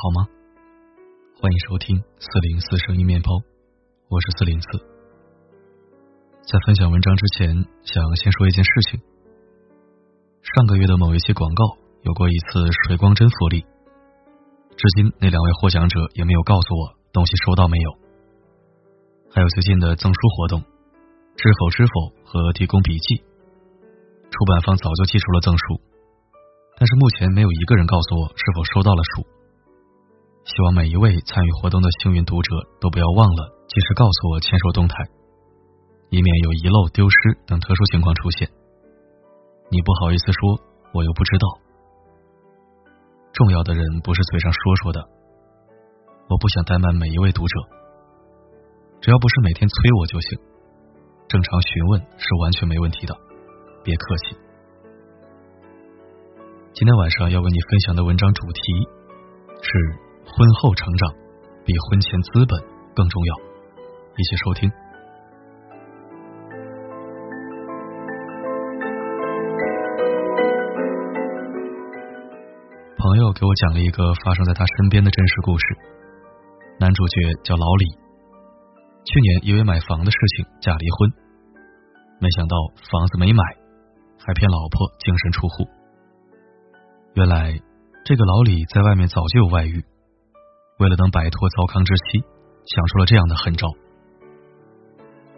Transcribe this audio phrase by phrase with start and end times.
[0.00, 0.24] 好吗？
[1.36, 3.36] 欢迎收听四零四声音面包，
[4.08, 4.66] 我是四零四。
[6.40, 7.52] 在分享文章之前，
[7.84, 8.98] 想先说一件事情。
[10.40, 17.90] 上个月的某一期广告有过一次水光针福利，至今那两位获奖者也没有告诉我东西收到没有。
[19.28, 20.64] 还有最近的赠书活动，
[21.36, 21.92] 知否知否
[22.24, 23.16] 和提供笔记，
[24.32, 25.76] 出版方早就寄出了赠书，
[26.78, 29.26] 但是目前没有一个人告诉我是否收到了书。
[30.44, 34.94] 希望每一位参与活动的幸运读者都不要忘了及时告诉我签收动态，
[36.08, 37.16] 以免有遗漏、丢失
[37.46, 38.48] 等特殊情况出现。
[39.70, 40.58] 你不好意思说，
[40.92, 41.46] 我又不知道。
[43.32, 45.00] 重要的人不是嘴上说说的，
[46.28, 47.54] 我不想怠慢每一位读者。
[49.00, 50.40] 只要不是每天催我就行，
[51.28, 53.14] 正常询问是完全没问题的，
[53.84, 54.36] 别客气。
[56.72, 58.60] 今天晚上要为你分享的文章主题
[59.62, 60.09] 是。
[60.32, 61.12] 婚后成长
[61.64, 62.62] 比婚前资本
[62.94, 63.34] 更重要，
[64.16, 64.70] 一起收听。
[72.96, 75.64] 朋友给我讲了一个发生在他身边的真实故事。
[76.78, 77.86] 男主角叫老李，
[79.04, 81.12] 去年因为买房的事情假离婚，
[82.20, 82.56] 没想到
[82.90, 83.42] 房子没买，
[84.18, 85.68] 还骗老婆净身出户。
[87.14, 87.58] 原来
[88.04, 89.84] 这个老李在外面早就有外遇。
[90.80, 92.24] 为了能摆脱糟糠之妻，
[92.64, 93.68] 想出了这样的狠招。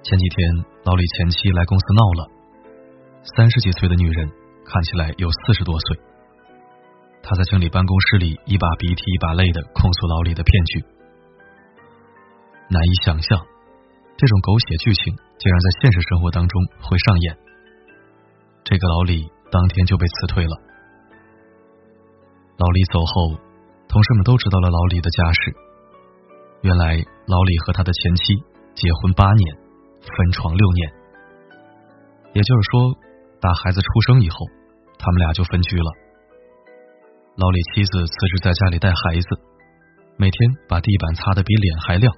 [0.05, 0.39] 前几天，
[0.85, 2.31] 老李前妻来公司闹了，
[3.35, 4.31] 三十几岁的女人
[4.65, 5.99] 看起来有四十多岁。
[7.25, 10.85] 她在经理办公室里一把鼻涕一把泪的控诉老李的骗局。
[12.71, 13.43] 难以想象，
[14.17, 17.37] 这种狗血剧情竟然在现实生活当中会上演。
[18.63, 20.55] 这个老李当天就被辞退了。
[22.59, 23.52] 老李走后。
[23.93, 25.55] 同事们都知道了老李的家世。
[26.63, 26.97] 原来
[27.29, 28.33] 老李和他的前妻
[28.73, 29.55] 结婚八年，
[30.01, 30.81] 分床六年。
[32.33, 32.97] 也就是说，
[33.39, 34.37] 打孩子出生以后，
[34.99, 35.93] 他们俩就分居了。
[37.37, 39.29] 老李妻子辞职在家里带孩子，
[40.17, 42.15] 每天把地板擦得比脸还亮，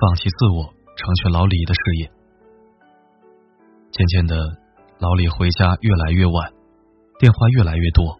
[0.00, 2.10] 放弃自我，成全老李的事业。
[3.92, 4.34] 渐渐的，
[4.98, 6.50] 老李回家越来越晚，
[7.18, 8.18] 电话越来越多，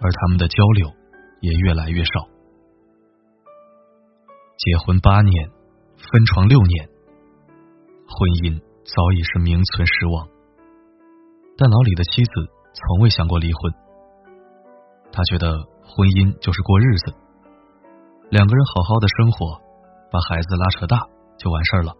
[0.00, 0.99] 而他们的交流。
[1.40, 2.28] 也越来越少。
[4.56, 5.50] 结婚八年，
[5.96, 6.88] 分床六年，
[8.06, 10.28] 婚姻早已是名存实亡。
[11.56, 12.32] 但老李的妻子
[12.72, 13.72] 从未想过离婚。
[15.12, 17.12] 他觉得婚姻就是过日子，
[18.30, 19.58] 两个人好好的生活，
[20.12, 21.92] 把孩子拉扯大就完事儿了。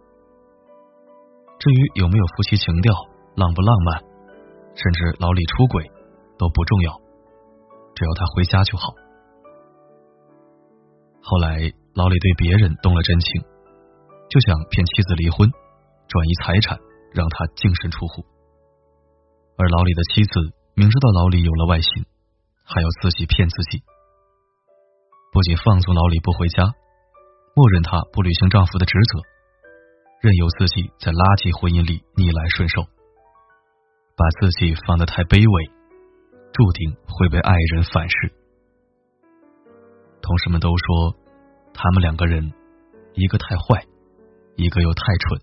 [1.59, 2.93] 至于有没有夫妻情调，
[3.35, 4.01] 浪不浪漫，
[4.73, 5.89] 甚至老李出轨
[6.37, 6.93] 都不重要，
[7.93, 8.93] 只要他回家就好。
[11.31, 13.41] 后来，老李对别人动了真情，
[14.27, 15.49] 就想骗妻子离婚，
[16.09, 16.77] 转移财产，
[17.13, 18.25] 让他净身出户。
[19.55, 22.03] 而老李的妻子明知道老李有了外心，
[22.65, 23.79] 还要自己骗自己，
[25.31, 26.65] 不仅放纵老李不回家，
[27.55, 29.23] 默认他不履行丈夫的职责，
[30.19, 32.83] 任由自己在垃圾婚姻里逆来顺受，
[34.19, 35.71] 把自己放得太卑微，
[36.51, 38.35] 注定会被爱人反噬。
[40.21, 41.15] 同事们都说，
[41.73, 42.51] 他们两个人，
[43.13, 43.85] 一个太坏，
[44.55, 45.41] 一个又太蠢。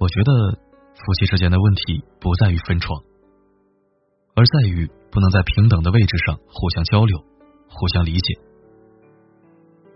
[0.00, 0.58] 我觉得
[0.94, 3.02] 夫妻之间的问题不在于分床，
[4.34, 7.18] 而在于不能在平等的位置上互相交流、
[7.68, 8.40] 互相理解。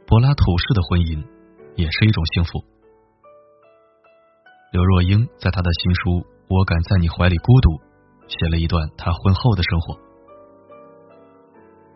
[0.06, 1.22] 柏拉图式的婚姻
[1.76, 2.64] 也是一种幸福。
[4.72, 6.10] 刘若英在她的新书
[6.48, 7.70] 《我敢在你怀里孤独》
[8.28, 9.98] 写了一段她婚后的生活。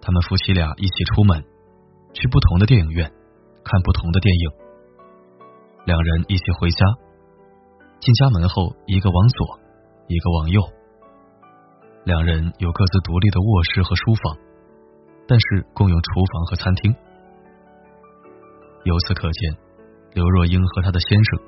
[0.03, 1.44] 他们夫妻俩一起出门，
[2.12, 3.10] 去不同的电影院
[3.64, 4.50] 看不同的电影。
[5.84, 6.86] 两人一起回家，
[8.00, 9.59] 进家门后，一个往左，
[10.09, 10.60] 一个往右。
[12.04, 14.36] 两人有各自独立的卧室和书房，
[15.26, 16.94] 但是共用厨房和餐厅。
[18.84, 19.56] 由此可见，
[20.15, 21.41] 刘若英和她的先生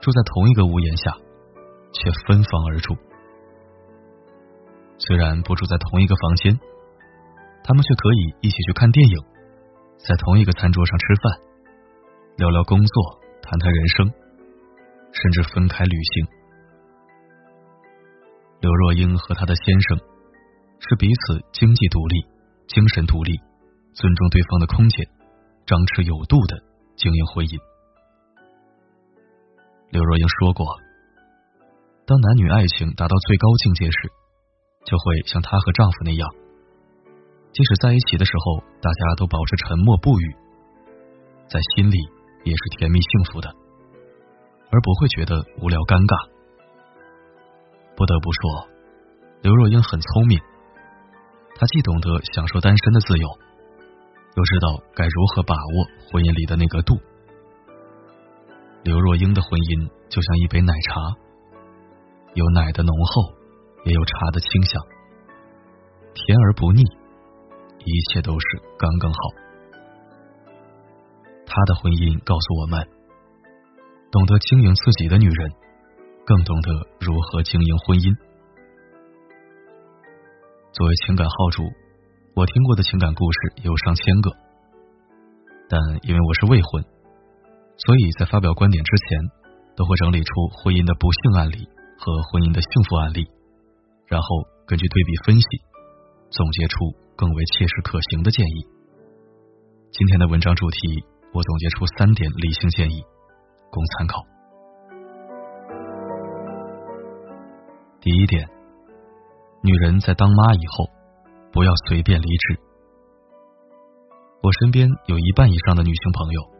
[0.00, 1.12] 住在同一个屋檐下，
[1.92, 2.96] 却分房而住。
[4.98, 6.58] 虽然不住在同一个房间。
[7.64, 9.16] 他们却可以一起去看电影，
[10.02, 11.40] 在同一个餐桌上吃饭，
[12.36, 14.12] 聊聊工作，谈谈人生，
[15.12, 16.26] 甚至分开旅行。
[18.60, 19.98] 刘若英和她的先生
[20.80, 22.26] 是彼此经济独立、
[22.66, 23.32] 精神独立、
[23.94, 25.06] 尊重对方的空间、
[25.66, 26.58] 张弛有度的
[26.96, 27.56] 经营婚姻。
[29.90, 30.66] 刘若英说过，
[32.06, 34.10] 当男女爱情达到最高境界时，
[34.84, 36.41] 就会像她和丈夫那样。
[37.52, 40.36] 即使在一起的时候，大家都保持沉默不语，
[41.48, 41.98] 在心里
[42.44, 43.48] 也是甜蜜幸福的，
[44.70, 46.32] 而不会觉得无聊尴尬。
[47.94, 48.68] 不得不说，
[49.42, 50.40] 刘若英很聪明，
[51.54, 53.28] 她既懂得享受单身的自由，
[54.34, 55.76] 又知道该如何把握
[56.08, 56.96] 婚姻里的那个度。
[58.82, 61.14] 刘若英的婚姻就像一杯奶茶，
[62.32, 63.28] 有奶的浓厚，
[63.84, 64.80] 也有茶的清香，
[66.14, 66.82] 甜而不腻，
[67.84, 68.46] 一切都是
[68.78, 69.18] 刚刚好。
[71.46, 72.80] 他的婚姻告诉我们，
[74.10, 75.50] 懂得经营自己的女人，
[76.24, 78.14] 更懂得如何经营婚姻。
[80.72, 81.68] 作为情感号主，
[82.34, 84.30] 我听过的情感故事有上千个，
[85.68, 86.82] 但因为我是未婚。
[87.76, 89.18] 所以在发表观点之前，
[89.76, 91.68] 都会整理出婚姻的不幸案例
[91.98, 93.28] 和婚姻的幸福案例，
[94.06, 94.26] 然后
[94.64, 95.46] 根据对比分析，
[96.30, 96.76] 总结出
[97.16, 98.66] 更为切实可行的建议。
[99.90, 103.02] 今天的文章主题，我总结出三点理性建议，
[103.70, 104.22] 供参考。
[108.00, 108.48] 第一点，
[109.62, 110.90] 女人在当妈以后，
[111.52, 112.60] 不要随便离职。
[114.42, 116.52] 我身边有一半以上的女性朋友。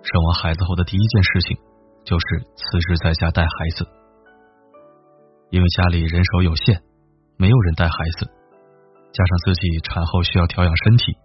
[0.00, 1.56] 生完孩子后的第一件事情
[2.04, 3.84] 就是辞职在家带孩子，
[5.50, 6.82] 因为家里人手有限，
[7.36, 8.30] 没有人带孩子，
[9.18, 11.18] 加上自己产后需要调养身体，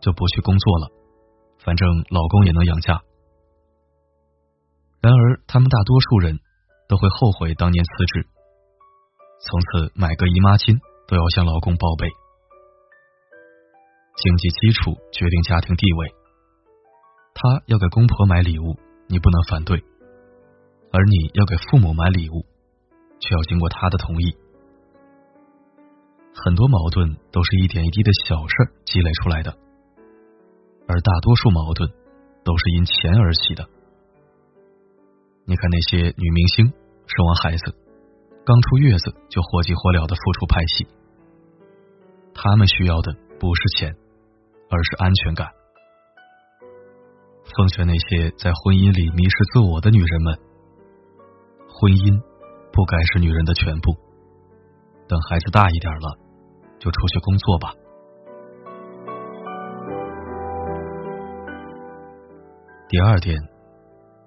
[0.00, 0.88] 就不去工作了，
[1.58, 3.02] 反正老公也能养家。
[5.02, 6.40] 然而，他们大多数人
[6.88, 8.26] 都会后悔当年辞职，
[9.44, 12.08] 从此买个姨妈巾都要向老公报备。
[14.16, 16.14] 经济基础决定家庭地位。
[17.34, 19.76] 他要给公婆买礼物，你不能反对；
[20.92, 22.46] 而你要给父母买礼物，
[23.20, 24.34] 却要经过他的同意。
[26.34, 28.54] 很多矛盾都是一点一滴的小事
[28.84, 29.56] 积累出来的，
[30.88, 31.88] 而大多数矛盾
[32.44, 33.64] 都是因钱而起的。
[35.46, 36.66] 你看那些女明星
[37.06, 37.74] 生完孩子，
[38.44, 40.86] 刚出月子就火急火燎的付出拍戏，
[42.34, 43.94] 他们需要的不是钱，
[44.68, 45.48] 而是安全感。
[47.56, 50.38] 奉劝那些在婚姻里迷失自我的女人们，
[51.68, 52.20] 婚姻
[52.72, 53.94] 不该是女人的全部。
[55.06, 56.18] 等孩子大一点了，
[56.84, 57.72] 就出去工作吧。
[62.90, 63.34] 第二点，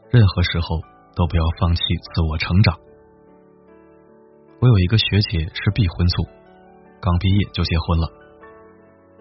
[0.10, 0.82] 任何时候
[1.16, 1.82] 都不要放弃
[2.16, 2.76] 自我成长。
[4.60, 6.24] 我有一个学姐是必婚族，
[7.00, 8.10] 刚毕业就结婚了，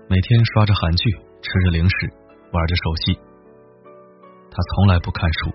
[0.09, 1.11] 每天刷着韩剧，
[1.43, 2.11] 吃着零食，
[2.53, 3.21] 玩着手机。
[4.51, 5.53] 她从来不看书，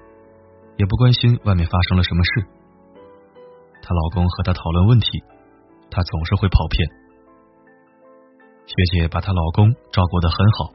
[0.77, 2.45] 也不关心外面发生了什么事。
[3.81, 5.23] 她老公和她讨论问题，
[5.89, 7.00] 她总是会跑偏。
[8.71, 10.71] 学姐把她老公照顾的很好，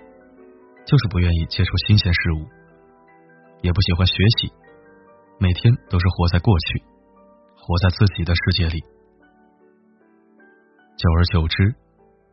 [0.84, 2.44] 就是不愿意接触新鲜事物，
[3.62, 4.52] 也不喜欢学习，
[5.40, 6.82] 每天都是活在过去，
[7.56, 8.80] 活在自己的世界里。
[10.96, 11.74] 久而久之，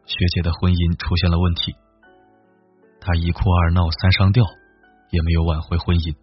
[0.05, 1.73] 学姐的婚姻出现了问题，
[2.99, 4.43] 她一哭二闹三上吊。
[5.13, 6.15] 也没有挽回婚姻。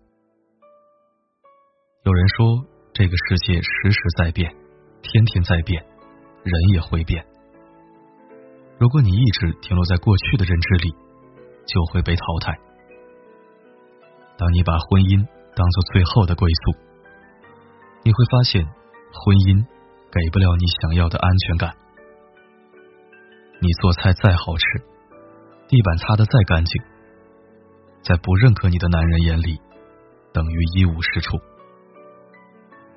[2.03, 4.51] 有人说，这个世界时时在变，
[5.01, 5.81] 天天在变，
[6.43, 7.25] 人也会变。
[8.81, 10.91] 如果你一直停留在过去的认知里，
[11.67, 12.59] 就会被淘汰。
[14.39, 15.21] 当你把婚姻
[15.55, 16.73] 当做最后的归宿，
[18.03, 18.65] 你会发现，
[19.13, 19.61] 婚姻
[20.11, 21.77] 给不了你想要的安全感。
[23.61, 24.65] 你做菜再好吃，
[25.69, 26.83] 地板擦的再干净。
[28.01, 29.61] 在不认可你的男人眼里，
[30.33, 31.37] 等于一无是处。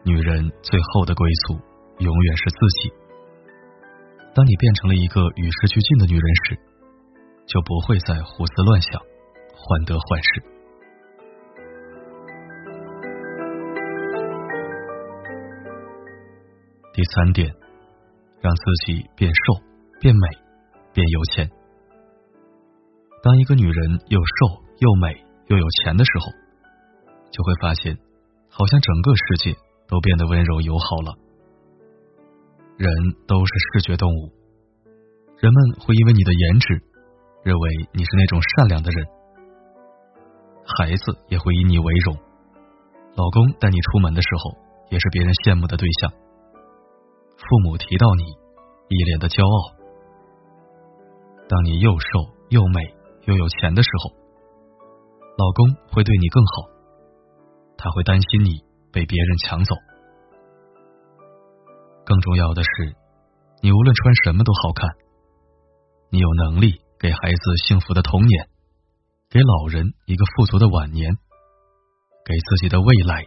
[0.05, 1.59] 女人最后的归宿，
[1.99, 2.93] 永远是自己。
[4.35, 6.57] 当你变成了一个与时俱进的女人时，
[7.45, 8.99] 就不会再胡思乱想、
[9.53, 10.41] 患得患失。
[16.93, 17.53] 第三点，
[18.41, 19.63] 让自己变瘦、
[19.99, 20.27] 变美、
[20.93, 21.47] 变有钱。
[23.21, 26.31] 当一个女人又瘦，又美又有钱的时候，
[27.29, 27.95] 就会发现，
[28.49, 29.55] 好像整个世界
[29.87, 31.13] 都变得温柔友好了。
[32.83, 32.91] 人
[33.25, 34.27] 都是视觉动物，
[35.39, 36.83] 人们会因为你的颜值，
[37.41, 39.07] 认为你是那种善良的人。
[40.67, 42.13] 孩子也会以你为荣，
[43.15, 44.57] 老公带你出门的时候，
[44.89, 46.11] 也是别人羡慕的对象。
[47.37, 48.23] 父母提到你，
[48.89, 49.79] 一脸的骄傲。
[51.47, 52.83] 当你又瘦又美
[53.23, 54.11] 又有钱的时候。
[55.37, 56.67] 老公会对你更好，
[57.77, 58.59] 他会担心你
[58.91, 59.73] 被别人抢走。
[62.13, 62.95] 更重要的是，
[63.63, 64.87] 你无论穿什么都好看，
[66.11, 68.49] 你有能力给孩子幸福的童年，
[69.31, 71.17] 给老人一个富足的晚年，
[72.23, 73.25] 给自己的未来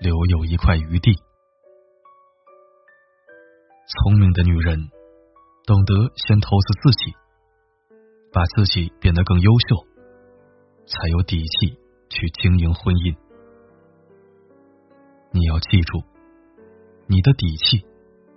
[0.00, 1.14] 留有一块余地。
[3.86, 4.90] 聪明的女人
[5.64, 7.12] 懂得先投资自己，
[8.32, 9.86] 把自己变得更优秀，
[10.88, 13.16] 才有底气去经营婚姻。
[15.30, 16.02] 你要记住，
[17.06, 17.86] 你的底气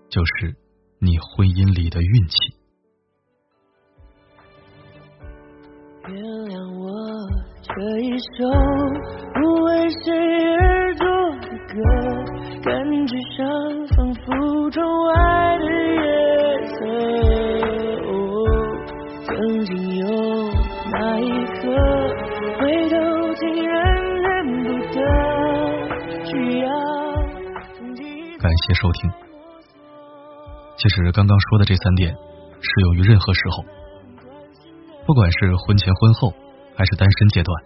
[0.09, 0.55] 就是
[0.99, 2.35] 你婚姻里的运气。
[6.07, 6.15] 原
[6.47, 6.87] 谅我
[7.61, 8.47] 这一首
[9.33, 10.05] 不为谁
[10.55, 11.05] 而作
[11.41, 11.75] 的歌，
[12.63, 12.71] 感
[13.05, 13.43] 觉上
[13.89, 14.23] 仿佛
[14.71, 15.11] 窗外
[15.59, 15.65] 的
[15.99, 16.05] 夜
[16.71, 16.75] 色。
[19.25, 19.27] 曾
[19.65, 20.03] 经有
[20.93, 21.59] 那一刻，
[22.57, 22.95] 回头
[23.35, 23.75] 竟然
[24.23, 24.25] 认
[24.63, 24.97] 不得，
[26.23, 26.65] 需要
[28.39, 29.11] 感谢收听。
[30.77, 33.65] 其实刚刚说的这三点，适用于任何时候。
[35.05, 36.33] 不管是婚前婚后，
[36.75, 37.63] 还是单身阶段，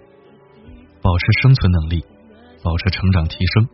[1.02, 2.06] 保持生存能力，
[2.64, 3.68] 保持成长提升，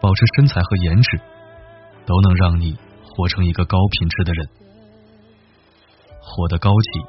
[0.00, 1.18] 保持身材和颜值，
[2.06, 4.48] 都能让你活成一个高品质的人，
[6.20, 7.00] 活得高级，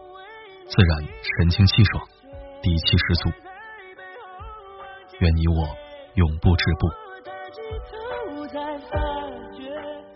[0.67, 1.03] 自然
[1.37, 2.03] 神清气爽，
[2.63, 3.29] 底气十足。
[5.19, 5.67] 愿你我
[6.15, 6.89] 永不止步。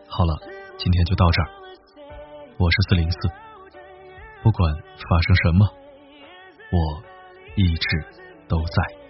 [0.08, 0.40] 好了，
[0.78, 1.50] 今天就到这儿。
[2.58, 3.18] 我是四零四。
[4.44, 5.68] 不管发生什么，
[6.72, 7.04] 我
[7.56, 8.06] 一直
[8.48, 9.07] 都在。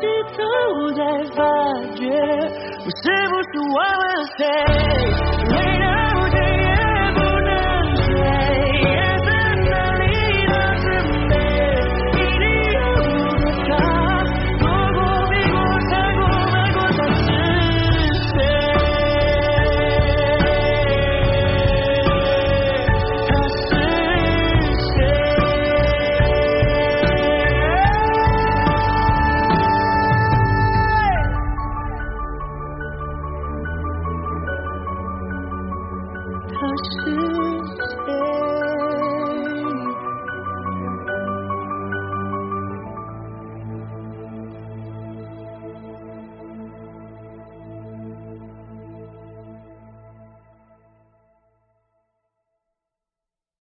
[0.00, 0.38] 低头
[0.92, 0.98] 才
[1.36, 1.38] 发
[1.94, 4.04] 觉我是不是忘了
[4.38, 4.40] 谁